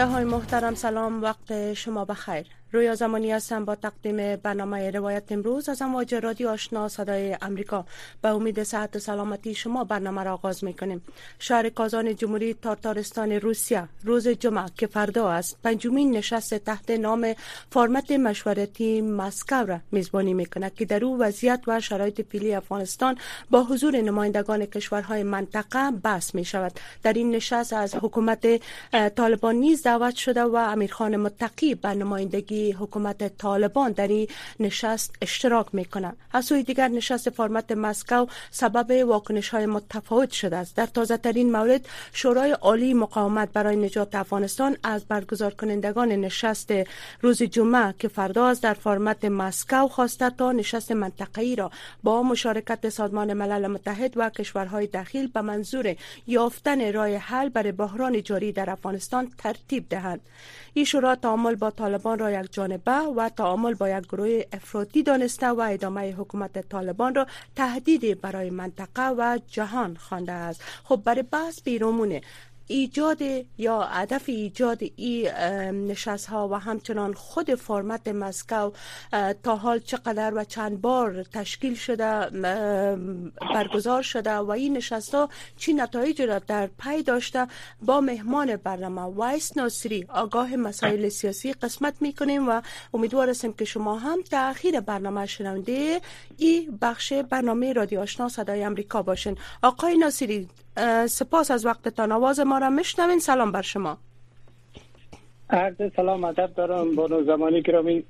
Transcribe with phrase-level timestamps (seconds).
[0.00, 2.46] شنونده های محترم سلام وقت شما بخیر.
[2.72, 5.68] رویا زمانی هستم با تقدیم برنامه روایت امروز.
[5.68, 7.84] از امواج رادیو آشنا صدای امریکا.
[8.22, 11.02] به امید صحت و سلامتی شما برنامه را آغاز می کنیم
[11.38, 17.34] شهر کازان جمهوری تارتارستان روسیه روز جمعه که فردا است پنجمین نشست تحت نام
[17.70, 23.18] فرمت مشورتی مسکو را میزبانی می کند که در او وضعیت و شرایط فعلی افغانستان
[23.50, 28.46] با حضور نمایندگان کشورهای منطقه بحث می شود در این نشست از حکومت
[29.16, 34.28] طالبان نیز دعوت شده و امیرخان متقی به نمایندگی حکومت طالبان در این
[34.60, 40.76] نشست اشتراک می‌کنند از سوی دیگر نشست فرمت مسکو سبب واکنش های متفاوت شده است.
[40.76, 46.72] در تازه ترین مورد شورای عالی مقاومت برای نجات افغانستان از برگزار کنندگان نشست
[47.20, 51.70] روز جمعه که فردا است در فرمت مسکو خواسته تا نشست منطقه‌ای را
[52.02, 55.94] با مشارکت سازمان ملل متحد و کشورهای داخل به منظور
[56.26, 60.20] یافتن راه حل برای بحران جاری در افغانستان ترتیب دهند
[60.74, 65.48] این شورا تعامل با طالبان را یک جانبه و تعامل با یک گروه افراطی دانسته
[65.48, 70.62] و ادامه حکومت طالبان را تهدید برای منطقه و جهان خوانده است.
[70.84, 72.20] خب برای بحث بیرامونه
[72.70, 73.22] ایجاد
[73.58, 75.28] یا هدف ایجاد این
[75.88, 78.70] نشست ها و همچنان خود فرمت مسکو
[79.42, 82.30] تا حال چقدر و چند بار تشکیل شده
[83.54, 87.46] برگزار شده و این نشست ها چی نتایج را در پی داشته
[87.82, 89.00] با مهمان برنامه.
[89.00, 92.62] وایس ناصری آگاه مسائل سیاسی قسمت می کنیم و
[92.94, 96.00] امیدوار هستیم که شما هم تا اخیر برنامه شنونده
[96.36, 99.38] این بخش برنامه رادیو آشنا صدای امریکا باشین.
[99.62, 100.48] آقای ناصری
[101.06, 102.12] سپاس از وقتتان.
[102.12, 103.18] آواز ما را میشنوین.
[103.18, 103.98] سلام بر شما.
[105.50, 106.94] عرض سلام ادب دارم.
[106.94, 108.04] بانو زمانی گرامی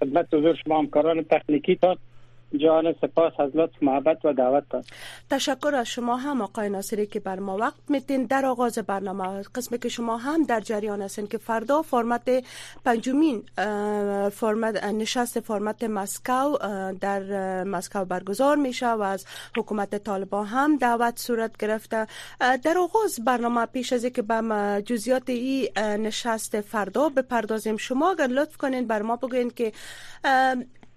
[0.00, 1.96] خدمت حضور شما همکاران تکنیکی تا
[2.58, 4.84] جان سپاس از لطف محبت و دعوت داد.
[5.30, 9.78] تشکر از شما هم آقای ناصری که بر ما وقت میتین در آغاز برنامه قسمی
[9.78, 12.44] که شما هم در جریان هستین که فردا فرمت
[12.84, 13.42] پنجمین
[14.30, 16.56] فرمت نشست فرمت مسکو
[17.00, 19.26] در مسکو برگزار میشه و از
[19.56, 22.06] حکومت طالبان هم دعوت صورت گرفته.
[22.40, 27.76] در آغاز برنامه پیش از که به جزئیات این نشست فردا بپردازیم.
[27.76, 29.72] شما اگر لطف کنین بر ما بگوین که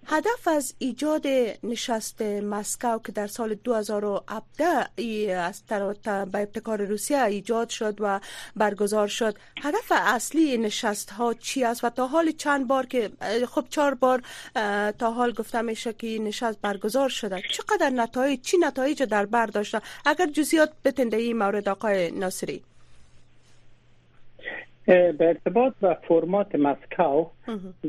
[0.09, 1.27] هدف از ایجاد
[1.63, 8.19] نشست مسکو که در سال 2017 از به ابتکار روسیه ایجاد شد و
[8.55, 13.11] برگزار شد هدف اصلی نشست ها چی است؟ و تا حال چند بار که
[13.49, 14.21] خب چهار بار
[14.99, 17.41] تا حال گفته میشه که نشست برگزار شده.
[17.51, 22.63] چقدر نتایج چی نتایج در بر داشته؟ اگر جزئیات بتنده مورد آقای ناصری.
[24.87, 27.25] به ارتباط به فرمات مسکو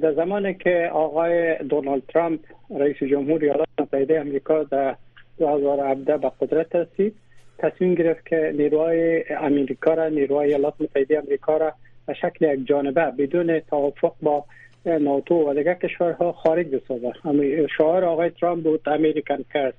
[0.01, 2.41] در زمانی که آقای دونالد ترامپ
[2.79, 4.97] رئیس جمهور ایالات متحده آمریکا در
[5.39, 7.15] 2017 به قدرت رسید
[7.59, 11.73] تصمیم گرفت که نیروهای امریکا را نیروهای ایالات متحده آمریکا را
[12.07, 14.45] به شکل یک جانبه بدون توافق با
[14.85, 17.13] ناتو و دیگر کشورها خارج بسازد.
[17.79, 19.75] شعار آقای ترامپ بود امریکن کرد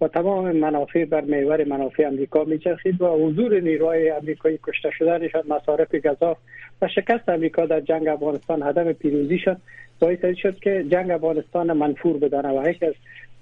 [0.00, 5.94] و تمام منافع بر محور منافع امریکا میچرخید و حضور نیروهای امریکایی کشته شدنشان مصارف
[5.94, 6.38] گذاف
[6.82, 9.56] و شکست امریکا در جنگ افغانستان هدف پیروزی شد.
[10.00, 12.94] باعث شد که جنگ افغانستان منفور بدانه و یکی از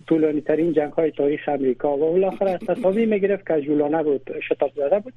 [0.07, 4.99] طولانی ترین جنگ های تاریخ امریکا و بالاخره تصامیم گرفت که جولانه بود شتاب زده
[4.99, 5.13] بود.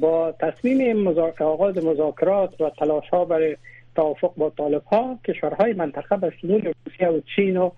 [0.00, 1.08] با تصمیم
[1.40, 3.56] آغاز مذاکرات و تلاش ها برای
[3.96, 7.70] توافق با طالب ها کشورهای منطقه به شمول روسیه و چین و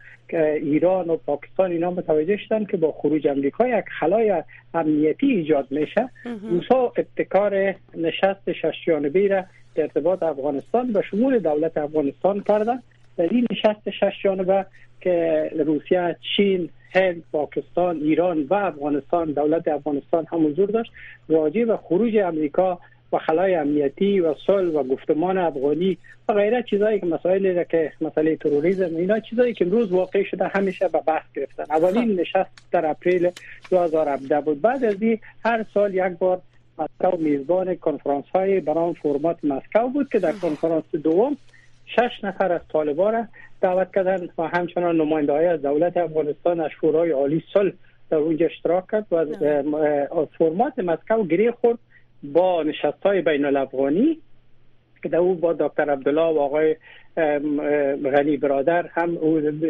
[0.63, 4.43] ایران و پاکستان اینا متوجه شدن که با خروج امریکا یک خلای
[4.75, 6.09] امنیتی ایجاد میشه.
[6.51, 12.83] روسا ابتکار نشست شش جانبه را در ارتباط افغانستان به شمول دولت افغانستان کردن.
[13.17, 14.67] در این نشست شش جانبه
[15.01, 20.93] که روسیه چین هند پاکستان ایران و افغانستان دولت افغانستان هم حضور داشت
[21.29, 22.79] راجع به خروج امریکا
[23.13, 28.37] و خلای امنیتی و صلح و گفتمان افغانی و غیره چیزایی که مسائلی که مسئله
[28.37, 31.65] تروریسم اینا چیزایی که امروز واقع شده همیشه به بحث گرفتن.
[31.71, 32.21] اولین خب.
[32.21, 33.31] نشست در اپریل
[33.71, 34.61] 2017 بود.
[34.61, 36.41] بعد از این هر سال یک بار
[36.79, 41.37] مسکو میزبان کنفرانس های برام فرمات مسکو بود که در کنفرانس دوم
[41.87, 43.25] شش نفر از طالبان را
[43.61, 47.73] دعوت کردن و همچنان نماینده های از دولت افغانستان از شورای عالی صلح
[48.11, 49.27] در اونجا اشتراک کرد و
[50.39, 51.79] فرمات مسکو گریه خورد.
[52.23, 54.19] با نشست های بین الافغانی
[55.03, 56.77] که در او با دکتر عبدالله و آقای
[58.05, 59.19] غنی برادر هم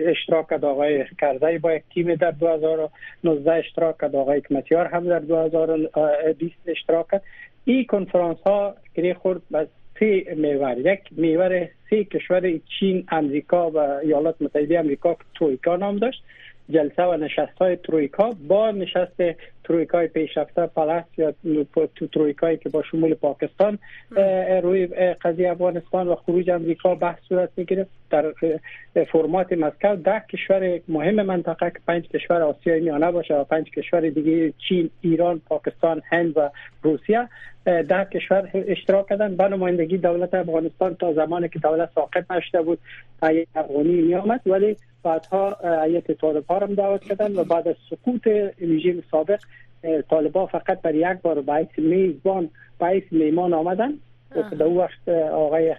[0.06, 0.64] اشتراک کرد.
[0.64, 4.16] آقای کرزی با یک تیم در 2019 اشتراک کرد.
[4.16, 7.22] آقای کمتیار هم در 2020 اشتراک کرد.
[7.64, 9.66] این کنفرانس ها گری خورد به
[10.00, 15.96] سه میور یک میور سه کشور چین امریکا و ایالات متحده امریکا که تویکا نام
[15.96, 16.22] داشت.
[16.70, 19.20] جلسه و نشست های ترویکا با نشست
[19.68, 21.34] ترویکای پیشرفته پلس یا
[21.94, 23.78] تو ترویکایی که با شمول پاکستان
[24.62, 24.86] روی
[25.22, 28.32] قضیه افغانستان و خروج امریکا بحث صورت می‌گیره در
[29.12, 34.00] فرمات مسکو ده کشور مهم منطقه که پنج کشور آسیای میانه باشه و پنج کشور
[34.00, 36.50] دیگه چین ایران پاکستان هند و
[36.82, 37.28] روسیه
[37.64, 42.78] ده کشور اشتراک کردن به نمایندگی دولت افغانستان تا زمانی که دولت ساقط نشده بود
[43.54, 48.26] افغانی می آمد ولی بعدها ایت طالب ها هم دعوت کردن و بعد از سقوط
[48.60, 49.40] رژیم سابق
[50.10, 53.92] طالبا فقط بر یک بار باعث میزبان باعث میمان آمدن.
[54.30, 55.74] در اون وقت آقای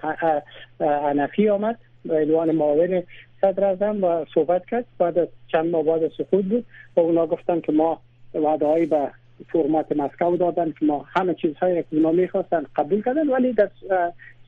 [0.80, 3.04] عنفی آمد به عنوان معاون
[3.42, 4.86] صدر اعظم و صحبت کرد.
[4.98, 6.66] بعد از چند ماه بعد سقوط بود
[6.96, 8.02] و اونا گفتن که ما
[8.34, 9.12] وعده به
[9.48, 13.70] فرمات مسکو دادن که ما همه چیزهایی که اونا می‌خواستن قبول کردن ولی در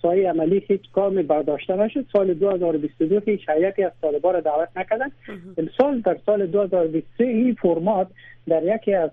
[0.02, 2.06] سایه عملی هیچ کار برداشته نشد.
[2.14, 5.12] سال 2022 هیچ هیئتی از طالبان را دعوت نکردن
[5.58, 8.08] امسال در سال 2023 این فرمات
[8.48, 9.12] در یکی از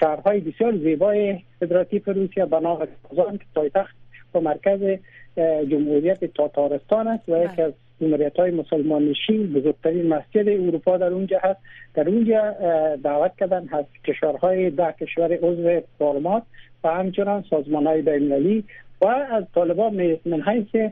[0.00, 3.96] شهرهای بسیار زیبای فدراتیو روسیه به نام کازان که پایتخت
[4.34, 4.80] و مرکز
[5.70, 11.38] جمهوریت تاتارستان است و یکی از جمهوریت های مسلمان نشین بزرگترین مسجد اروپا در اونجا
[11.42, 11.60] هست.
[11.94, 12.54] در اونجا
[13.04, 16.42] دعوت کردن از کشورهای ده کشور عضو فرمات
[16.84, 18.32] و همچنان سازمان های بین
[19.00, 20.90] و از طالبان من حیث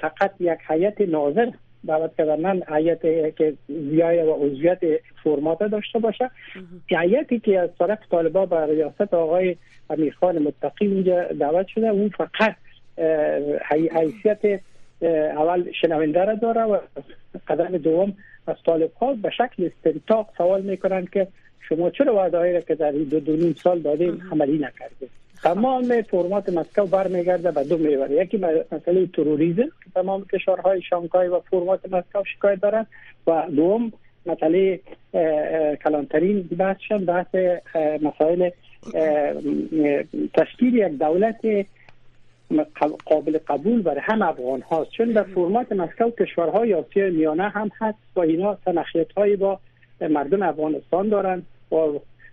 [0.00, 1.50] فقط یک حیات ناظر
[1.86, 3.02] دعوت کردن حیات
[3.36, 4.78] که بیای و عضویت
[5.24, 6.30] فرمات داشته باشه.
[6.90, 9.56] حیاتی که از طرف طالبان به ریاست آقای
[9.90, 12.54] امیرخان متقی اونجا دعوت شده اون فقط
[13.70, 14.60] حیثیت
[15.36, 16.78] اول شنونده را داره و
[17.48, 18.14] قدم دوم
[18.46, 21.26] از طالب ها به شکل استنتاق سوال می‌کنن که
[21.68, 25.10] شما چرا وعده هایی که در دو دو نیم سال دادیم عملی نکردید
[25.42, 28.36] تمام فرمات مسکو برمیگرده به دو میور یکی
[28.72, 32.86] مسئله تروریسم که تمام کشورهای شانگهای و فرمات مسکو شکایت دارند
[33.26, 33.92] و دوم
[34.26, 34.80] مسئله
[35.84, 37.34] کلانترین بحثشان بحث
[38.02, 38.50] مسائل
[40.34, 41.66] تشکیل یک دولت
[43.06, 47.98] قابل قبول برای هم افغان هاست چون در فرمات مسکو کشورهای آسیا میانه هم هست
[48.16, 49.58] و اینا تنخیت هایی با
[50.00, 51.76] مردم افغانستان دارند و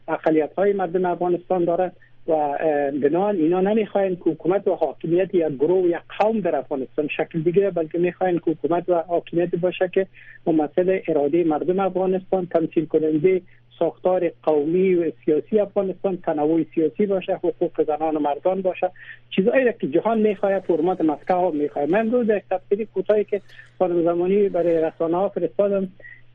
[0.07, 1.95] اقلیت های مردم افغانستان دارند
[2.27, 2.57] و
[3.01, 7.71] بنان اینا نمی‌خواین که حکومت و حاکمیت یا گروه یا قوم در افغانستان شکل بگیره
[7.71, 10.07] بلکه می‌خواین که حکومت و حاکمیت باشه که
[10.47, 13.41] ممثل اراده مردم افغانستان تمثیل کننده
[13.79, 18.91] ساختار قومی و سیاسی افغانستان تنوع سیاسی باشه حقوق زنان و مردان باشه.
[19.35, 23.41] چیزایی که جهان می‌خواد فرمات مسکو می‌خواد من روز یک تفسیری کوتاهی که
[23.79, 25.87] خانم زمانی برای رسانه ها فرستادم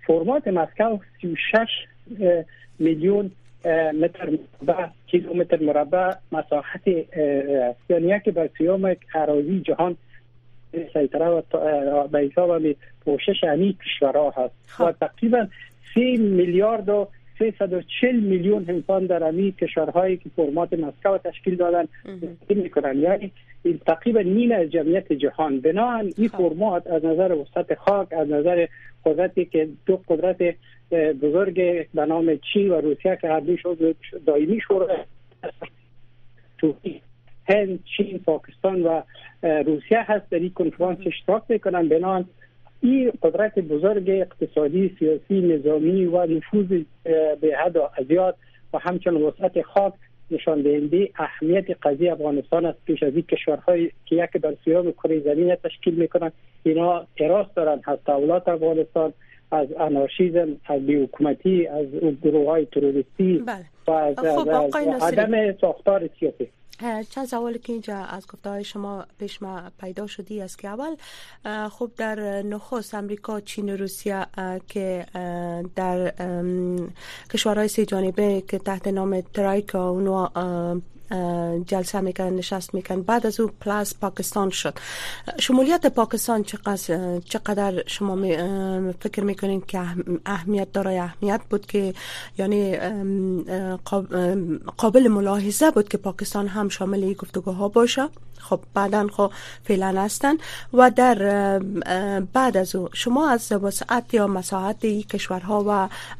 [0.06, 1.68] فرمات مسکو 36
[2.78, 3.30] میلیون
[3.94, 4.30] متر
[4.62, 6.86] مربع کیلومتر مربع مساحت
[7.88, 9.96] یعنی که بر سیام اراضی جهان
[10.72, 12.62] سیطره و به حساب
[13.04, 14.80] پوشش همین کشورها هست.
[14.80, 15.46] و تقریبا
[15.94, 17.08] سی میلیارد و
[17.38, 21.88] 340 میلیون انسان در امی کشورهایی که فرمات مسکو تشکیل دادن
[22.48, 22.98] می‌کنن.
[22.98, 23.32] یعنی
[23.86, 25.60] تقریبا نیم از جمعیت جهان.
[25.60, 28.66] بنابراین این فرمات از نظر وسط خاک از نظر
[29.04, 30.54] قدرتی که دو قدرت
[31.22, 31.54] بزرگ
[31.94, 33.60] به نام چین و روسیه که هر دوش
[34.26, 34.96] دائمی شورای
[36.58, 36.74] تو
[37.48, 39.02] هند چین پاکستان و
[39.42, 41.88] روسیه هست در این کنفرانس اشتراک می‌کنن.
[41.88, 42.24] بنان
[42.82, 46.82] این قدرت بزرگ اقتصادی سیاسی نظامی و نفوذ
[47.40, 48.36] به حد ازیاد
[48.72, 49.92] و همچنان وسعت خاک
[50.30, 52.78] نشان دهنده اهمیت قضیه افغانستان است.
[52.84, 56.32] پیش از این کشورهایی که یک در سیام کره زمین تشکیل می‌کنن
[56.62, 59.12] اینا اراس دارن از دولت افغانستان
[59.50, 61.86] از انارشیزم از بیوکومتی از
[62.22, 63.38] گروه های تروریستی.
[63.38, 63.64] بله.
[63.90, 66.48] از, خب از, از عدم ساختار سیاسی.
[67.10, 70.96] چند سوالی که اینجا از گفته های شما پیش ما پیدا شدی است که اول
[71.68, 74.26] خب در نخست امریکا چین و روسیه
[74.68, 75.06] که
[75.76, 76.12] در
[77.32, 80.28] کشورهای سی جانبه که تحت نام ترایکا اونو
[81.66, 84.74] جلسه میکن نشست میکن بعد از او پلاس پاکستان شد.
[85.38, 88.16] شمولیت پاکستان چقدر, چقدر شما
[89.00, 89.80] فکر می‌کنین که
[90.26, 91.94] اهمیت داره اهمیت بود که
[92.38, 92.76] یعنی
[94.76, 98.08] قابل ملاحظه بود که پاکستان هم شامل این گفتگوها باشه.
[98.38, 99.32] خب بعدا خب
[99.64, 100.34] فعلا هستن
[100.72, 101.58] و در
[102.32, 105.64] بعد از او شما از وسعت یا مساحت کشورها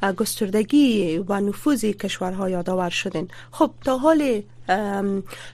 [0.03, 3.29] و گستردگی و نفوذ کشورها یادآور شدین.
[3.53, 4.43] خب تا حال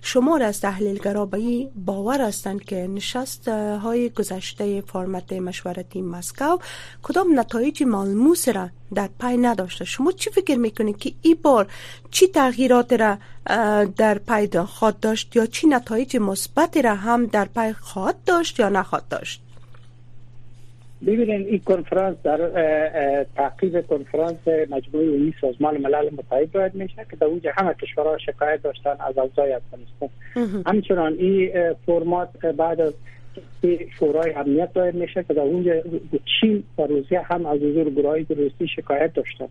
[0.02, 6.58] شمار از تحلیلگرا به باور هستند که نشست های گذشته فرمت مشورتی مسکو
[7.02, 9.84] کدام نتایج ملموس را در پای نداشته.
[9.84, 11.66] شما چی فکر می‌کنید که این بار
[12.10, 13.18] چی تغییرات را
[13.96, 18.68] در پای خواهد داشت یا چی نتایج مثبت را هم در پای خواهد داشت یا
[18.68, 19.43] نخواهد داشت؟
[21.06, 22.38] ببینید این کنفرانس در
[23.36, 28.62] تعقیب کنفرانس مجموعه عمومی سازمان ملل متحد باید میشه که در اونجا همه کشورها شکایت
[28.62, 30.08] داشتن از اوضاع افغانستان.
[30.66, 31.50] همچنان این
[31.86, 32.92] فرمات بعد از
[33.98, 35.72] شورای امنیت باید میشه که در اونجا
[36.40, 39.48] چین و روسیه هم از حضور گروه روسی شکایت داشتن.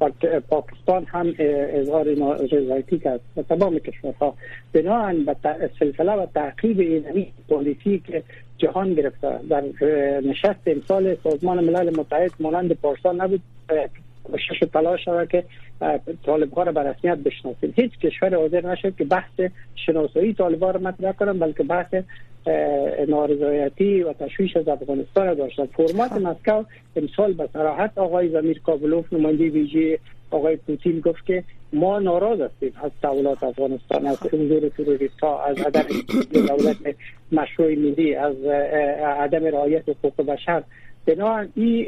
[0.00, 0.10] و
[0.48, 2.04] پاکستان هم اظهار
[2.52, 3.20] رضایتی کرد.
[3.36, 4.34] و تمام کشورها.
[4.72, 5.36] بناهن به
[5.78, 8.22] سلسله و تعقیب این پالیسی که
[8.58, 9.38] جهان گرفته.
[9.50, 9.62] در
[10.20, 13.40] نشست امسال سازمان ملل متحد مانند پارسال نبود
[14.24, 15.44] کوشش تلاش شده که
[16.26, 17.72] طالب ها را به رسمیت بشناسیم.
[17.76, 19.40] هیچ کشور حاضر نشد که بحث
[19.86, 21.94] شناسایی طالب ها را مطرح کنن بلکه بحث
[23.08, 25.66] نارضایتی و تشویش از افغانستان داشتن.
[25.66, 26.20] فرمات خب.
[26.20, 26.64] مسکو
[26.96, 29.98] امسال به صراحت آقای زمیر کابلوف نماینده ویژه
[30.30, 35.58] آقای پوتین گفت که ما ناراض هستیم از تحولات افغانستان از حضور تروریست ها از
[35.58, 35.84] عدم
[36.32, 36.76] دولت
[37.32, 38.44] مشروع ملی از
[39.20, 40.62] عدم رعایت حقوق بشر.
[41.06, 41.86] بنابراین این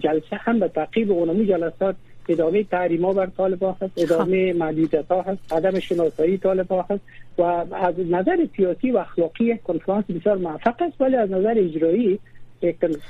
[0.00, 1.96] جلسه هم به تعقیب اونمی جلسات
[2.28, 7.00] ادامه تحریم ها بر طالبان هست ادامه محدودیت ها هست عدم شناسایی طالبان هست
[7.38, 12.18] و از نظر سیاسی و اخلاقی کنفرانس بسیار موفق است ولی از نظر اجرایی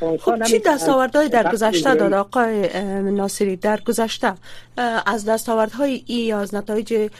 [0.01, 2.69] خب چی دستاوردهای در گذشته داد آقای
[3.03, 4.35] ناصری؟ در گذشته
[5.07, 7.11] از دستاوردهای ای یا از نتایج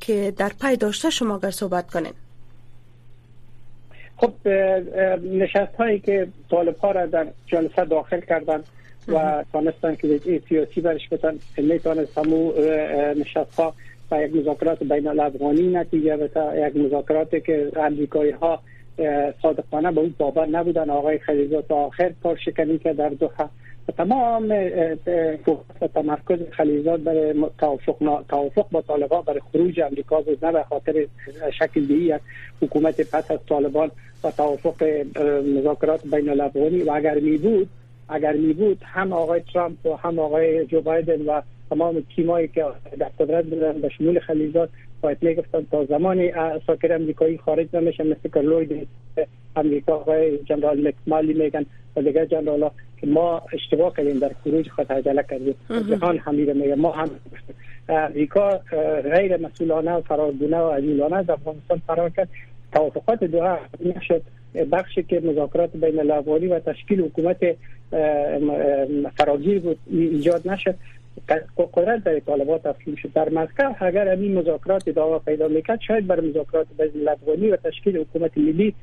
[0.00, 2.12] که در پای داشته شما اگر صحبت کنین.
[4.16, 4.48] خب
[5.22, 8.60] نشست هایی که طالب ها را در جلسه داخل کردن
[9.08, 12.52] و تانستن که سیاسی برش بتن می‌تونست همو
[13.16, 13.74] نشست ها
[14.10, 18.60] و یک مذاکرات بین الافغانی نتیجه بتا یک مذاکراتی که امریکایی ها
[19.42, 20.90] صادقانه به اون باور نبودن.
[20.90, 23.48] آقای خلیزا تا آخر کار شکنی که در دوحه.
[23.88, 24.48] و تمام
[25.94, 31.06] تمرکز خلیزات برای توافق توافق با طالبان برای خروج امریکا بود نه به خاطر
[31.58, 32.20] شکل دیگه
[32.62, 33.90] حکومت پس از طالبان
[34.24, 34.82] و توافق
[35.56, 36.82] مذاکرات بین الافغانی.
[36.82, 37.68] و اگر می بود
[38.08, 41.42] اگر می بود هم آقای ترامپ و هم آقای جو بایدن و
[41.74, 42.64] تمام تیمایی که
[42.98, 44.68] در قدرت بودن به شمول خلیزات
[45.00, 46.30] باید می‌گفتن تا زمان
[46.66, 48.88] ساکر امریکایی خارج نمیشه مثل که لوید
[49.56, 51.66] امریکا آقای جنرال مکمالی میگن
[51.96, 55.54] و دیگر جنرال ها که ما اشتباه کردیم در خروج خود عجله کردیم.
[55.88, 57.10] جهان همیره میگه ما هم
[57.88, 58.60] امریکا
[59.02, 62.28] غیر مسئولانه و فرارگونه و عجولانه از افغانستان فرار کرد.
[62.72, 64.22] توافقات دوها نشد.
[64.72, 67.36] بخشی که مذاکرات بین الافغانی و تشکیل حکومت
[69.16, 70.74] فراگیر بود ایجاد نشد.
[71.72, 73.12] قدرت در طالبات تسلیم شد.
[73.12, 77.96] در مسکو اگر این مذاکرات ادامه پیدا می‌کرد شاید بر مذاکرات بین الافغانی و تشکیل
[77.96, 78.74] حکومت ملی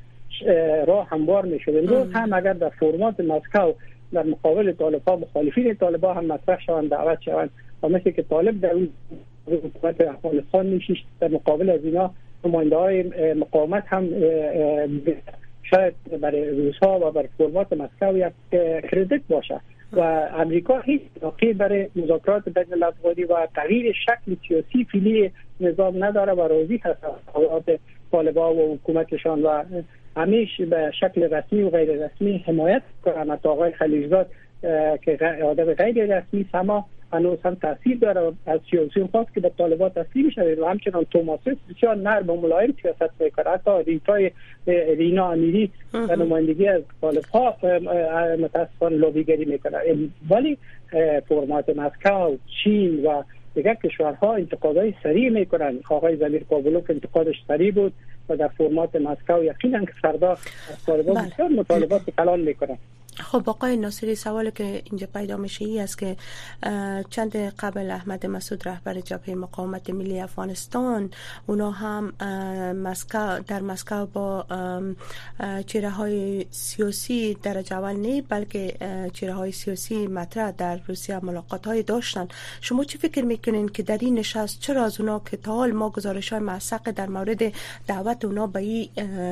[0.86, 1.76] راه هموار می‌شد.
[1.76, 3.72] امروز هم اگر در فرمات مسکو
[4.12, 7.50] در مقابل طالبان مخالفین طالبان هم مطرح شوند دعوت شوند
[7.82, 8.88] و مثل که طالب در اون
[9.46, 13.02] حکومت افغانستان میشیش در مقابل از اینا نماینده های
[13.34, 14.08] مقاومت هم
[15.62, 18.32] شاید برای روزها و برای فرمات مسکو یک
[18.90, 19.60] کردیت باشه
[19.92, 20.00] و
[20.38, 25.30] امریکا هیچ علاقه برای مذاکرات بین الافغانی و تغییر شکل سیاسی فیلی
[25.60, 26.98] نظام نداره و راضی هست
[27.32, 27.80] حالات
[28.12, 29.62] طالبا و حکومتشان و
[30.16, 34.30] همیش به شکل رسمی و غیر رسمی حمایت کنند آقای خلیجزاد
[35.02, 39.88] که آدم غیر رسمی سما هنوز هم تاثیر داره از سیاسی خواست که به طالبان
[39.88, 44.30] تسلیم شده و همچنان توماسیس بسیار نرم و ملایم سیاست می‌کنه حتی ریتای
[44.96, 47.56] رینا امیری در نمایندگی از طالب ها
[48.38, 49.78] متاسفانه لوبیگری می‌کنه
[50.30, 50.58] ولی
[51.28, 53.22] فرمات مسکو چین و
[53.54, 57.92] دیگر کشورها انتقادهای سریع می‌کنن آقای زمیر کابلوف انتقادش سریع بود
[58.28, 61.30] و در فرمات مسکو یقینا که فردا از طالبان بله.
[61.30, 62.78] بسیار مطالبات کلان می‌کنن
[63.16, 66.16] خب آقای ناصری سوال که اینجا پیدا میشه ای است که
[67.10, 71.10] چند قبل احمد مسعود رهبر جبهه مقاومت ملی افغانستان
[71.46, 72.12] اونا هم
[73.46, 74.46] در مسکو با
[75.66, 78.76] چهره های سیاسی در اول نه بلکه
[79.12, 82.28] چهره های سیاسی مطرح در روسیه ملاقات های داشتن.
[82.60, 85.90] شما چی فکر می‌کنین که در این نشست چرا از اونا که تا حال ما
[85.90, 86.42] گزارش های
[86.96, 87.52] در مورد
[87.86, 88.88] دعوت اونا به این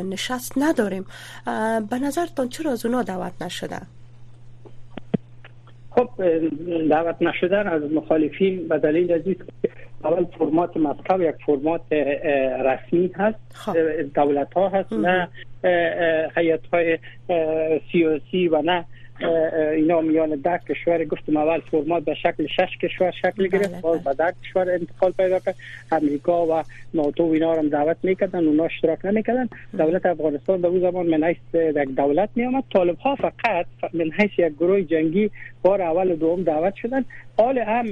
[0.08, 1.06] نشست نداریم؟
[1.90, 3.70] به نظرتان چرا از اونا دعوت نشد
[5.90, 6.08] خب
[6.90, 9.20] دعوت نشدن از مخالفین به دلیل از
[10.04, 11.92] اول فرمات مسکو یک فرمات
[12.64, 13.76] رسمی هست خب.
[14.14, 15.28] دولت ها هست نه
[16.36, 16.98] حیات های
[17.92, 18.84] سیاسی و نه
[19.76, 24.04] اینا میان ده کشور گفتم اول فرمات به شکل شش کشور شکل گرفت بله، باز
[24.04, 24.14] بله.
[24.14, 25.56] به ده کشور انتقال پیدا کرد.
[25.92, 26.62] امریکا و
[26.94, 29.48] ناتو اینا هم دعوت می‌کردن اونا اشتراک نمی‌کردن.
[29.78, 34.10] دولت افغانستان در اون زمان من حیث یک دولت می آمد طالب ها فقط من
[34.10, 35.30] حیث یک گروه جنگی
[35.62, 37.04] بار اول و دوم دعوت شدن.
[37.38, 37.86] حال هم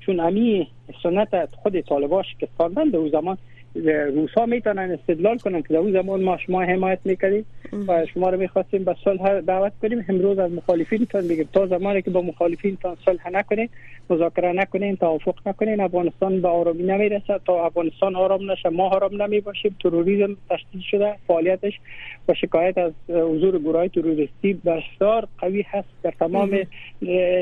[0.00, 0.68] چون امی
[1.02, 3.38] سنت خود طالباش که ساندن در اون زمان
[4.14, 7.46] روس ها می‌تونن استدلال کنن که در اون زمان ما شما حمایت می‌کردیم
[7.88, 10.04] و شما رو می‌خواستیم به صلح دعوت کنیم.
[10.08, 13.70] امروز از مخالفین تان بگیم تا زمانی که با مخالفین تان صلح نکنید
[14.10, 17.40] مذاکره نکنین توافق نکنین افغانستان به آرامی نمی‌رسه.
[17.46, 21.72] تا افغانستان آرام نشه ما آرام نمی باشیم تروریسم تشدید شده فعالیتش
[22.28, 25.88] و شکایت از حضور گروه تروریستی بسیار قوی هست.
[26.02, 26.58] در تمام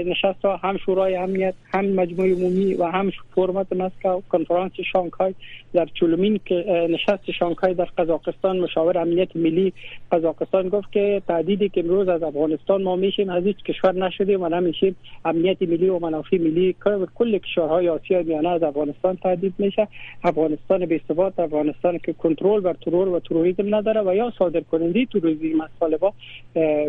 [0.06, 5.34] نشست ها هم شورای امنیت هم مجموعه عمومی و هم فرمت مسکو کنفرانس شانگهای
[5.72, 9.72] در چولومین که نشست شانگهای در قزاقستان مشاور امنیت ملی
[10.16, 14.48] قزاقستان گفت که تعدیدی که امروز از افغانستان ما میشیم از هیچ کشور نشدیم و
[14.48, 14.96] نمیشیم.
[15.24, 16.76] امنیت ملی و منافع ملی
[17.14, 19.88] کل کشورهای آسیا میانه از افغانستان تهدید میشه.
[20.24, 25.06] افغانستان به ثبات افغانستان که کنترل بر ترور و تروریسم نداره و یا صادر کننده
[25.06, 26.12] تروریسم از طالبا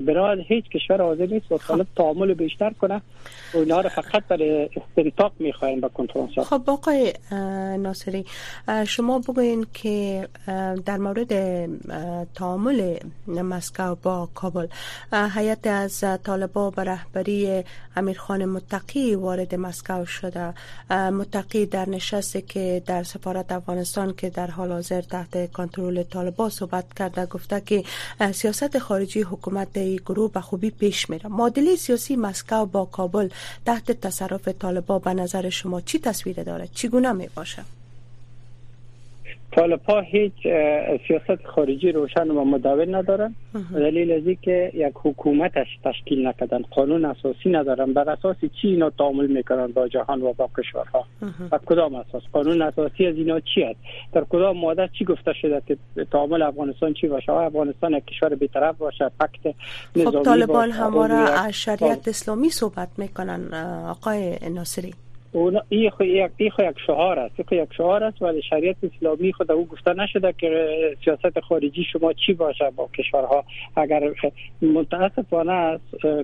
[0.05, 1.51] برای هیچ کشور حاضر نیست.
[1.51, 3.01] و طالب تعامل بیشتر کنه.
[3.53, 7.13] و اینا رو فقط برای استنطاق می‌خواین با کنترل خب آقای
[7.79, 8.25] ناصری
[8.87, 10.27] شما بگوین که
[10.85, 11.33] در مورد
[12.35, 12.95] تعامل
[13.27, 14.67] مسکو با کابل.
[15.11, 17.63] هیئت از طالبا به رهبری
[17.95, 20.53] امیرخان متقی وارد مسکو شده.
[20.91, 26.93] متقی در نشستی که در سفارت افغانستان که در حال حاضر تحت کنترل طالبا صحبت
[26.93, 27.83] کرده گفته که
[28.31, 31.29] سیاست خارجی حکومت گروه به خوبی پیش میره.
[31.29, 33.29] معادله سیاسی مسکو با کابل
[33.65, 37.63] تحت تصرف طالبا به نظر شما چی تصویر داره؟ چگونه می باشه
[39.51, 40.33] طالبا هیچ
[41.07, 43.35] سیاست خارجی روشن و مدون ندارن.
[43.73, 47.93] دلیل از که یک حکومتش تشکیل نکردن قانون اساسی ندارن.
[47.93, 51.05] بر اساس چی اینا تعامل می‌کنن با جهان و با کشورها؟
[51.51, 53.79] و کدام اساس؟ قانون اساسی از اینا چی است؟
[54.13, 55.77] در کدام ماده چی گفته شده که
[56.11, 59.55] تعامل افغانستان چی باشه؟ افغانستان یک کشور بی‌طرف باشه؟ پکت
[60.05, 63.53] خب طالبان همواره شریعت اسلامی صحبت می‌کنن
[63.87, 64.93] آقای ناصری.
[65.37, 67.39] اون این خو یک این خو یک شعار است.
[67.51, 70.67] یک شعار است ولی شریعت اسلامی خود او گفته نشده که
[71.03, 73.45] سیاست خارجی شما چی باشه با کشورها.
[73.75, 74.13] اگر
[74.61, 75.79] متاسفانه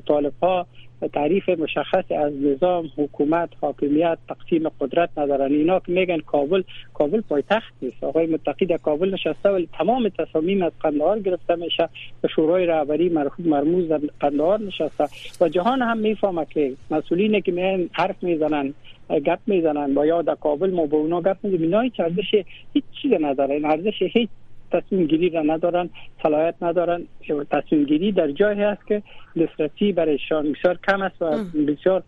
[0.07, 0.67] طالب ها
[1.07, 6.63] تعریف مشخص از نظام حکومت حاکمیت تقسیم قدرت ندارن اینا که میگن کابل
[6.93, 8.03] کابل پایتخت نیست.
[8.03, 11.89] آقای متقی در کابل نشسته ولی تمام تصامیم از قندهار گرفته میشه.
[12.21, 15.07] به شورای رهبری مرموز در قندهار نشسته.
[15.41, 18.73] و جهان هم می‌فهمه که مسئولینی که میان حرف می‌زنن
[19.09, 21.61] گپ می‌زنن با یا در کابل ما با اونا گپ می‌زنیم.
[21.61, 23.55] اینا هیچ ارزش هیچ چیز نداره.
[23.55, 24.29] این ارزش هیچ
[24.73, 25.89] تصمیم گیری را ندارن
[26.23, 27.03] صلاحیت ندارن.
[27.51, 29.03] تصمیم گیری در جایی هست که
[29.41, 32.03] دسترسی برایشان بسیار کم است و بسیار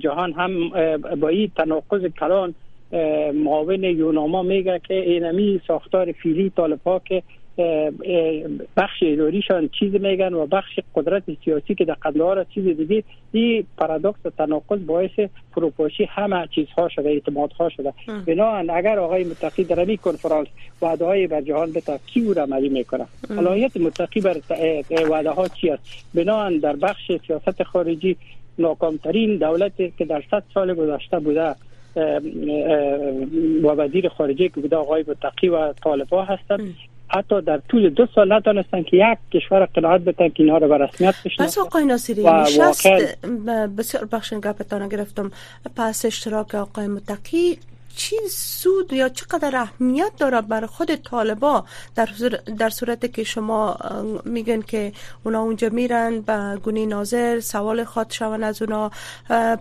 [0.00, 0.68] جهان هم
[1.20, 2.54] با این تناقض کلان
[3.34, 7.22] معاون یوناما میگه که اینمی ساختار فیلی طالب که
[8.76, 14.18] بخش اداریشان چیز میگن و بخش قدرت سیاسی که در قندهار چیز دیگه این پارادوکس
[14.24, 15.20] و تناقض باعث
[15.54, 17.92] فروپاشی همه چیزها شده اعتمادها شده.
[18.26, 20.48] بنابراین اگر آقای متقی در این کنفرانس
[20.82, 23.06] وعده های بر جهان بتا کی او را عملی می‌کنه
[23.38, 24.36] علایت متقی بر
[25.10, 25.82] وعده ها چی است؟
[26.14, 28.16] بنابراین در بخش سیاست خارجی
[28.58, 31.54] ناکامترین دولتی که در 100 سال گذشته بوده
[33.62, 36.74] و وزیر خارجه که بوده آقای متقی و طالبا هستند.
[37.08, 40.78] حتی در طول دو سال نتونستن که یک کشور قناعت بتن که اینها رو به
[40.78, 41.44] رسمیت بشناسن.
[41.44, 42.86] پس آقای ناصری نشست
[43.78, 45.30] بسیار بخشن گپتان گرفتم.
[45.76, 47.58] پس اشتراک آقای متقی
[47.96, 51.64] چی سود یا چقدر اهمیت داره بر خود طالبا؟
[51.94, 52.08] در,
[52.58, 53.76] در صورت که شما
[54.24, 54.92] میگن که
[55.24, 58.90] اونا اونجا میرن به گونی ناظر سوال خواد شون از اونا.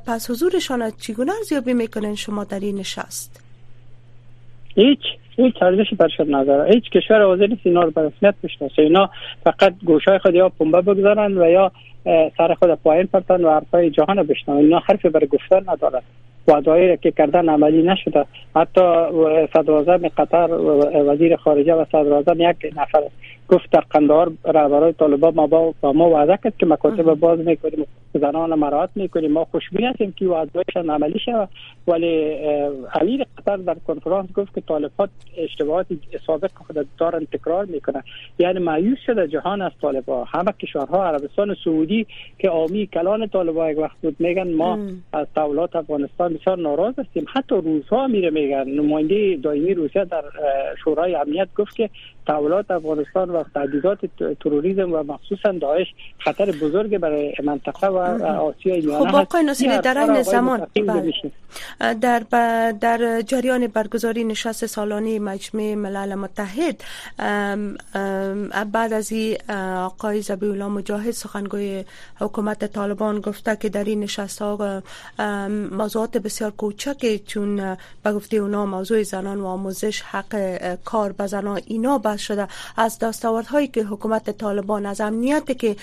[0.08, 3.45] پس حضورشان چگونه ارزیابی می‌کنن شما در این نشست؟
[4.76, 5.00] هیچ
[5.36, 6.74] هیچ ارزشی برشان نداره.
[6.74, 8.82] هیچ کشور حاضر نیست اینا رو به رسمیت بشناسه.
[8.82, 9.10] اینا
[9.44, 11.72] فقط گوشای خود یا پنبه بگذارن و یا
[12.38, 14.58] سر خود پایین پرتن و حرفای جهان بشنون.
[14.58, 16.02] اینا حرفی برای گفتن ندارن
[16.48, 18.26] وعدهایی که کردن عملی نشده.
[18.56, 18.82] حتی
[19.54, 20.52] صدر قطر
[21.08, 23.04] وزیر خارجه و صدر یک نفر
[23.50, 28.54] گفت در قندهار رهبرای طالبان ما با ما وعده کرد که مکاتب باز می‌کنیم زنان
[28.54, 29.32] مراعات می‌کنیم.
[29.32, 31.50] ما خوشبین هستیم که وعدهشان عملی شود.
[31.88, 32.36] ولی
[33.02, 35.86] امیر قطر در کنفرانس گفت که طالبات اشتباهات
[36.28, 38.04] سابق خود دارن تکرار می‌کنن.
[38.40, 42.08] یعنی مایوس شده جهان از طالبا همه کشورها عربستان سعودی
[42.40, 44.80] که آمی کلان طالبا یک وقت بود میگن ما
[45.14, 47.26] از دولت افغانستان بسیار ناراض هستیم.
[47.34, 48.70] حتی روزها میره میگن.
[48.70, 50.24] نماینده دائمی روسیه در
[50.84, 51.90] شورای امنیت گفت که
[52.28, 54.00] تحولات افغانستان و تهدیدات
[54.40, 55.88] تروریسم و مخصوصا داعش
[56.20, 61.14] خطر بزرگ برای منطقه و آسیا میانه خب آقای نصیری در این زمان بله.
[61.94, 62.20] در
[62.72, 66.84] در جریان برگزاری نشست سالانه مجمع ملل متحد
[68.72, 69.38] بعد از این
[69.78, 71.86] آقای زبی الله مجاهد سخنگوی
[72.20, 74.84] حکومت طالبان گفته که در این نشست ها
[75.72, 80.36] موضوعات بسیار کوچک چون به گفته اونا موضوع زنان و آموزش حق
[80.76, 82.48] کار به زنان اینا بحث شده.
[82.78, 85.76] از دستاوردهایی که حکومت طالبان از امنیت که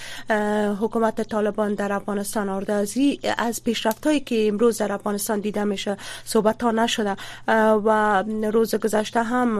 [0.80, 2.94] حکومت طالبان در افغانستان از
[3.38, 7.16] از پیشرفت هایی که امروز در افغانستان دیده میشه صحبت ها نشده.
[7.84, 9.58] و روز گذشته هم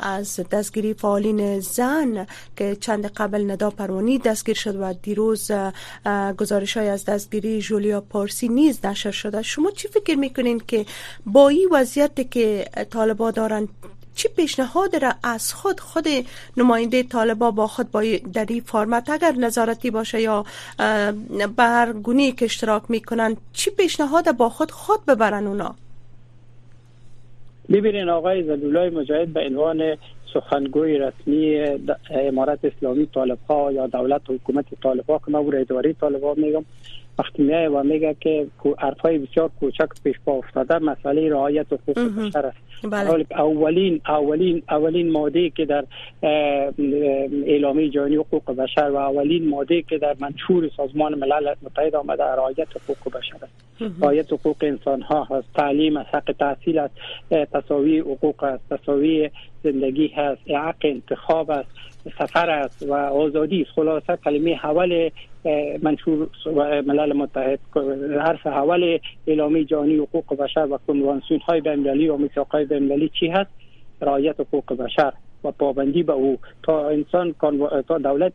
[0.00, 5.50] از دستگیری فعالین زن که چند قبل ندا پروانی دستگیر شد و دیروز
[6.38, 9.42] گزارش های از دستگیری جولیا پارسی نیز نشر شده.
[9.42, 10.86] شما چی فکر می‌کنین که
[11.26, 13.68] با این وضعیت که طالبان دارن
[14.16, 16.04] چی پیشنهاد را از خود خود
[16.56, 20.44] نماینده طالبا با خود با در این فرمت اگر نظارتی باشه یا
[21.56, 25.74] به هر گونه که اشتراک می‌کنن چی پیشنهاد با خود خود ببرن اونا؟
[27.68, 29.96] ببینین آقای زدولای مجاهد به عنوان
[30.34, 31.60] سخنگوی رسمی
[32.10, 36.64] امارت اسلامی طالب ها یا دولت حکومت طالب ها که من اداری طالب ها میگم
[37.18, 38.46] وقتی و میگه که
[38.78, 40.78] حرفای بسیار کوچک پیش پا افتاده.
[40.78, 42.56] مسئله رعایت حقوق بشر است.
[42.90, 43.26] بله.
[43.30, 45.84] اولین اولین اولین ماده که در
[47.46, 52.68] اعلامیه جهانی حقوق بشر و اولین ماده که در منشور سازمان ملل متحد آمده رعایت
[52.88, 54.02] حقوق بشر است.
[54.02, 56.14] رعایت حقوق انسان ها هست تعلیم است.
[56.14, 56.94] حق تحصیل است.
[57.52, 58.62] تساوی حقوق است.
[58.70, 59.30] تساوی
[59.72, 61.70] زندگی هست حق انتخاب است
[62.18, 63.70] سفر است و آزادی است.
[63.70, 65.10] خلاصه کلمه حول
[65.82, 66.28] منشور
[66.80, 67.58] ملل متحد
[68.20, 73.28] حرف اول اعلامیه جهانی حقوق بشر و کنوانسیون های بین‌المللی و میثاق های بین‌المللی چی
[73.28, 73.50] هست؟
[74.00, 75.12] رعایت حقوق بشر
[75.44, 76.38] و پابندی به او.
[76.62, 77.34] تا انسان
[77.88, 78.32] تا دولت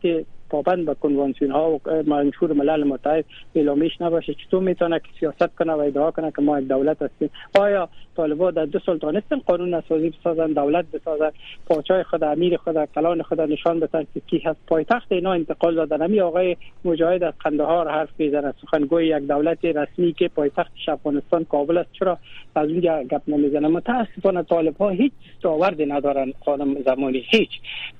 [0.50, 5.72] پابند به کنوانسیون ها و منشور ملل متحد اعلامیش نباشه چطور می‌تونه که سیاست کنه
[5.72, 9.74] و ادعا کنه که ما یک دولت هستیم؟ آیا طالبا در دو سال تانستن قانون
[9.74, 11.30] اساسی بسازن دولت بسازن
[11.66, 14.58] پاچای خود امیر خود کلان خود نشان بدن که کی هست.
[14.66, 16.02] پایتخت اینا انتقال دادن.
[16.02, 18.54] امی آقای مجاهد از قندهار حرف می‌زنه.
[18.62, 21.90] سخنگوی یک دولت رسمی که پایتخت افغانستان کابل است.
[21.92, 22.18] چرا؟
[22.54, 23.68] از اونجا گپ نمی‌زنه.
[23.68, 27.22] متاسفانه طالب ها هیچ داوردی ندارن خانم زمانی.
[27.30, 27.50] هیچ.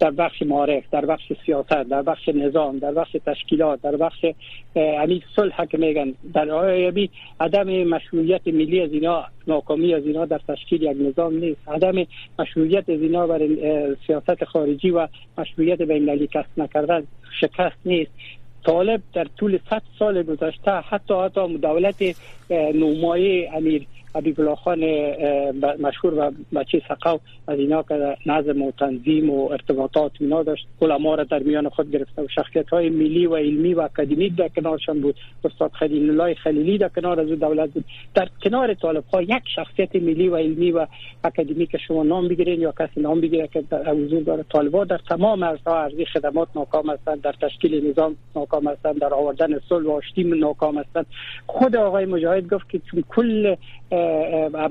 [0.00, 4.24] در بخش معارف در بخش سیاست در بخش نظام در بخش تشکیلات در بخش
[4.76, 6.14] امید صلح که میگن.
[6.34, 11.68] در آیبی عدم مشروعیت ملی از اینا ناکامی از اینا در تشکیل یک نظام نیست.
[11.68, 12.06] عدم
[12.38, 17.06] مشروعیت از اینا برای سیاست خارجی و مشروعیت بین کسب نکردن
[17.40, 18.10] شکست نیست.
[18.64, 22.16] طالب در طول 100 سال گذشته حتی حتی دولت
[22.74, 24.80] نومایی امیر الله خان
[25.80, 30.66] مشهور و بچه سقاو از اینا که نظم و تنظیم و ارتباطات اینا داشت.
[30.80, 35.00] را در میان خود گرفته و شخصیت های ملی و علمی و اکادمیک در کنارشان
[35.00, 35.14] بود.
[35.44, 37.84] استاد خلیل الله خلیلی در کنار از دولت بود.
[38.14, 40.86] در کنار طالب ها یک شخصیت ملی و علمی و
[41.24, 44.44] اکادمیک شما نام بگیرین یا کسی نام بگیره که در حضور داره.
[44.52, 47.22] طالبا در تمام ارزها ارزی خدمات ناکام هستند.
[47.22, 48.98] در تشکیل نظام ناکام هستند.
[48.98, 51.06] در آوردن صلح و آشتی ناکام هستند.
[51.46, 53.56] خود آقای مجاهد گفت که کل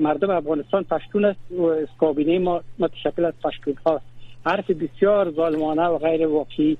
[0.00, 4.04] مردم افغانستان پشتون است و کابینه ما متشکل از پشتون هاست.
[4.46, 6.76] حرف بسیار ظالمانه و غیر واقعی.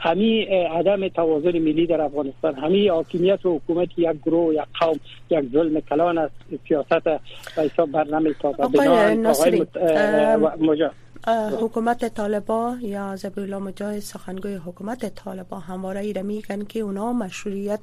[0.00, 5.44] همی عدم توازن ملی در افغانستان همی حاکمیت و حکومت یک گروه یک قوم یک
[5.52, 6.34] ظلم کلان است.
[6.68, 7.18] سیاست و
[7.56, 9.66] حساب برنامه تا آقای ناصری
[11.26, 17.80] حکومت طالبا یا زبیلا مجاهد سخنگوی حکومت طالبا همواره ای را میگن که اونا مشروعیت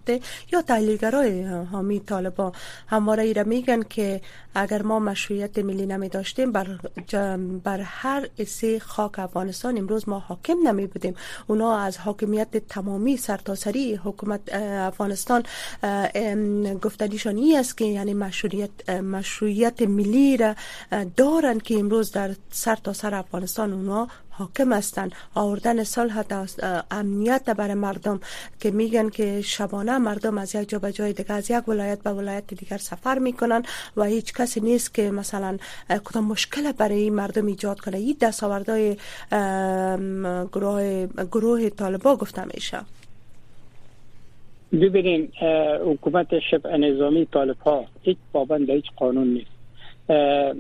[0.52, 2.52] یا تحلیلگرای حامی طالبا
[2.88, 4.22] همواره ای را میگن که
[4.56, 6.68] اگر ما مشروعیت ملی نمی داشتیم بر,
[7.64, 11.16] بر هر سه خاک افغانستان امروز ما حاکم نمی بودیم.
[11.48, 15.44] اونا از حاکمیت تمامی سرتاسری حکومت افغانستان
[16.82, 20.56] گفتنیشان است که یعنی مشروعیت مشروعیت ملی را
[21.18, 26.24] دارن که امروز در سرتاسر افغانستان اونا حاکم هستند آوردن صلح
[26.92, 28.20] امنیت برای مردم
[28.60, 32.10] که میگن که شبانه مردم از یک جا به جای دیگر از یک ولایت به
[32.10, 33.64] ولایت دیگر سفر می‌کنن
[33.98, 35.58] و هیچ کسی نیست که مثلا
[36.04, 37.98] کدام مشکل برای مردم ایجاد کنه.
[37.98, 38.98] این دستاوردهای
[40.52, 42.80] گروه گروه طالبا گفته میشه.
[44.72, 45.32] ببینیم
[45.86, 49.52] حکومت شبه نظامی طالب ها هیچ پابند هیچ قانون نیست.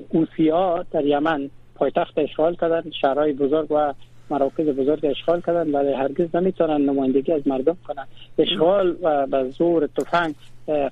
[0.09, 1.49] اوسی ها در یمن
[1.81, 3.93] پایتخت اشغال کردن شهرهای بزرگ و
[4.29, 8.07] مراکز بزرگ اشغال کردن ولی هرگز نمی‌تونن نمایندگی از مردم کنن.
[8.37, 10.35] اشغال و به زور تفنگ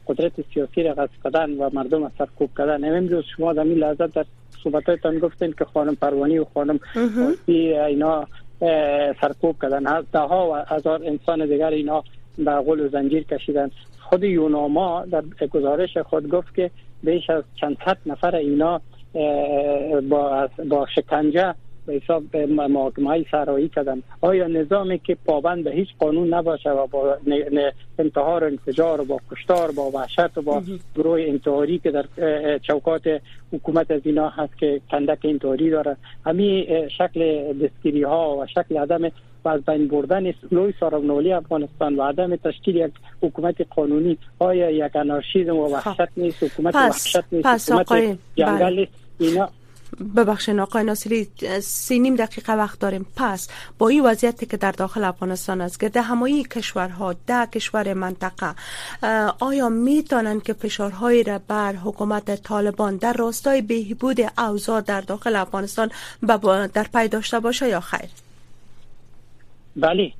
[0.07, 2.97] قدرت سیاسی را غصب کردن و مردم را سرکوب کردن.
[2.97, 4.25] امروز شما در این لحظه در
[4.63, 6.79] صحبتاتون گفتین که خانم پروانی و خانم
[7.45, 8.27] اینا
[9.21, 10.01] سرکوب کردن.
[10.13, 12.03] ده ها و هزار انسان دیگر اینا
[12.37, 13.71] به قول و زنجیر کشیدن.
[13.99, 16.71] خود یوناما در گزارش خود گفت که
[17.03, 18.81] بیش از چند صد نفر اینا
[20.09, 21.55] با با شکنجه
[21.89, 24.03] به حساب محاکمه سرایی کردن.
[24.21, 27.17] آیا نظامی که پابند به هیچ قانون نباشه و با
[27.99, 30.63] انتحار انفجار و با کشتار با وحشت و با
[30.95, 32.05] گروه انتحاری که در
[32.57, 33.01] چوکات
[33.53, 35.97] حکومت از اینا هست که کندک انتحاری داره.
[36.25, 39.11] همین شکل دستگیری ها و شکل عدم
[39.45, 44.95] و از بین بردن لوی سارونولی افغانستان و عدم تشکیل یک حکومت قانونی آیا یک
[44.95, 46.17] انارشیزم و وحشت.
[46.17, 48.75] نیست؟ حکومت وحشت نیست؟ حکومت جنگل بله.
[48.75, 49.49] نیست؟ اینا
[50.15, 51.27] ببخشید آقای ناصری
[51.61, 53.05] سی نیم دقیقه وقت داریم.
[53.15, 57.93] پس با این وضعیتی که در داخل افغانستان است که ده همایی کشورها ده کشور
[57.93, 58.55] منطقه
[59.39, 65.91] آیا می‌تونن که فشارهایی را بر حکومت طالبان در راستای بهبود اوضاع در داخل افغانستان
[66.73, 68.09] در پی داشته باشه یا خیر؟
[69.75, 70.11] بله.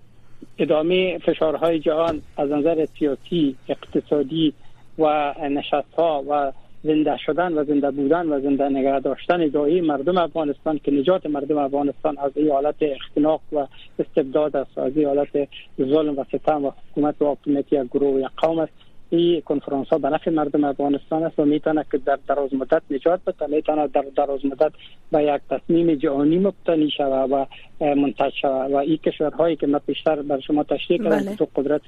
[0.57, 4.53] ادامه فشارهای جهان از نظر سیاسی اقتصادی
[4.99, 6.51] و نشست ها و
[6.83, 11.57] زنده شدن و زنده بودن و زنده نگه داشتن دایی مردم افغانستان که نجات مردم
[11.57, 13.67] افغانستان از این حالت اختناق و
[13.99, 15.49] استبداد است از این حالت
[15.81, 18.88] ظلم و ستم و حکومت و حاکمیت یک گروه یک قوم است.
[19.09, 23.19] این کنفرانس ها به نفع مردم افغانستان است و می‌تونه که در دراز مدت نجات
[23.27, 24.71] بده می‌تونه در دراز مدت
[25.11, 27.45] به یک تصمیم جهانی مبتنی شود و
[27.81, 31.35] منتج شود و این کشورهایی که من پیشتر بر شما تشریح کردم بله.
[31.35, 31.81] تو قدرت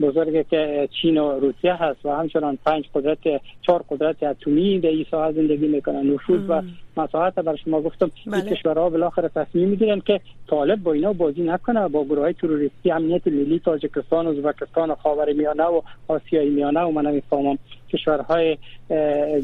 [0.00, 3.18] بزرگی که چین و روسیه هست و همچنان پنج قدرت
[3.62, 6.62] چهار قدرت اتمی در این ساحه زندگی می‌کنن نفوذ و
[6.96, 8.36] مساحت بر شما گفتم بله.
[8.36, 12.90] این کشورها بالاخره تصمیم می‌گیرن که طالب با اینا بازی نکنه با گروه های تروریستی
[12.90, 17.58] امنیت ملی تاجیکستان و ازبکستان و خاورمیانه و آسیای میانه و من نمی‌فهمم
[17.92, 18.58] کشورهای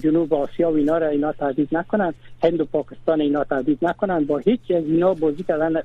[0.03, 4.39] جنوب آسیا و اینا را اینا تهدید نکنن هند و پاکستان اینا تهدید نکنن با
[4.39, 5.83] هیچ از اینا بازی کردن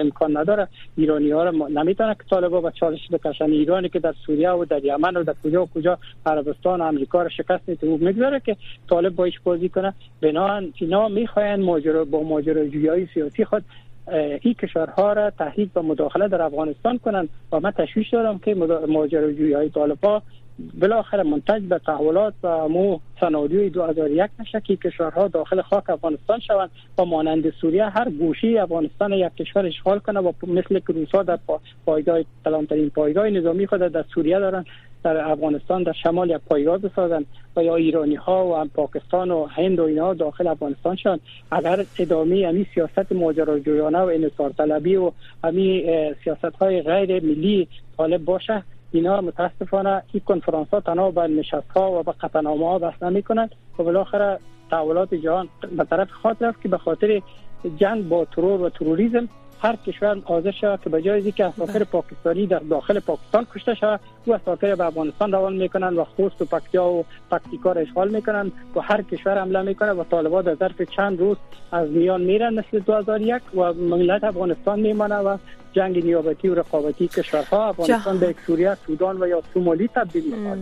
[0.00, 0.68] امکان نداره.
[0.96, 3.44] ایرانی ها را نمی‌تونه که طالبا با چالش بکشن.
[3.44, 7.22] ایرانی که در سوریه و در یمن و در کجا و کجا عربستان و امریکا
[7.22, 7.86] را شکست میده.
[7.86, 8.56] می‌گذاره که
[8.90, 9.94] طالب با بازی کنه.
[10.20, 13.64] بنابراین اینا می‌خواین ماجرا با ماجراجویی سیاسی خود
[14.40, 17.28] این کشورها را تحریک و مداخله در افغانستان کنند.
[17.52, 18.54] و من تشویش دارم که
[18.88, 20.22] ماجراجویی های طالبا
[20.80, 26.70] بالاخره منتج به تحولات و مو سناریوی 2001 نشه که کشورها داخل خاک افغانستان شوند.
[26.98, 31.38] و مانند سوریه هر گوشی افغانستان یک کشور اشغال کنه و مثل که روسا در
[31.86, 34.64] پایگاه کلانترین پایگاه نظامی خود در سوریه دارن.
[35.02, 37.24] در افغانستان در شمال یک پایگاه بسازن
[37.56, 41.18] و یا ایرانی ها و پاکستان و هند و اینا داخل افغانستان شدن
[41.50, 45.12] اگر ادامه امی سیاست ماجراجویانه و انصار طلبی و
[45.44, 45.84] امی
[46.24, 48.62] سیاست های غیر ملی طالب باشه.
[48.92, 53.22] اینا متاسفانه این کنفرانس ها تنها به نشست ها و به قطعنامه ها بحث نمی
[53.22, 54.38] کنند و بالاخره
[54.70, 57.22] تحولات جهان به طرف خاطر رفت که به خاطر
[57.76, 59.28] جنگ با ترور و تروریسم
[59.62, 61.84] هر کشور حاضر شود که به جای که اساکر بله.
[61.84, 66.44] پاکستانی در داخل پاکستان کشته شود او اساکر به افغانستان روان می‌کنن و خوست و
[66.44, 70.82] پکتیا و پکتیکا را اشغال می‌کنن و هر کشور حمله می‌کنه و طالبان در ظرف
[70.82, 71.36] چند روز
[71.72, 75.36] از میان میرن مثل 2001 و ملت افغانستان میمانه و
[75.72, 80.58] جنگ نیابتی و رقابتی کشورها افغانستان به سوریه سودان و یا سومالی تبدیل می‌خواد.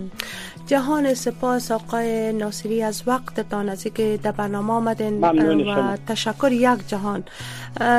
[0.67, 7.25] جهان سپاس آقای ناصری از وقتتان از که در برنامه آمدین و تشکر یک جهان.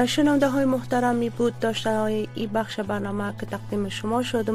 [0.06, 4.50] شنونده های محترمی بود داشته های این بخش برنامه که تقدیم شما شد.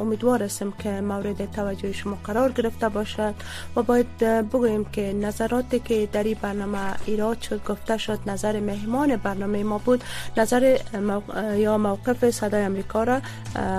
[0.00, 3.34] امیدوار هستم که مورد توجه شما قرار گرفته باشد
[3.76, 9.16] و باید بگوییم که نظراتی که در این برنامه ایراد شد گفته شد نظر مهمان
[9.16, 10.04] برنامه ما بود.
[10.36, 10.78] نظر
[11.56, 13.20] یا موقف صدای امریکا را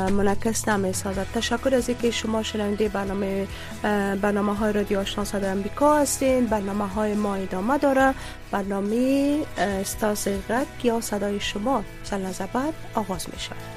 [0.09, 3.47] منعکس نمی سازد تشکر از اینکه شما شنونده برنامه
[4.21, 6.45] برنامه های رادیو آشنا صدای امریکا هستین.
[6.45, 8.13] برنامه های ما ادامه داره.
[8.51, 13.74] برنامه استاز غک یا صدای شما سلنزبت آغاز می شود